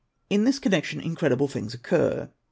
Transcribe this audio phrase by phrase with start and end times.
[0.31, 2.27] In this connection incredible things occur.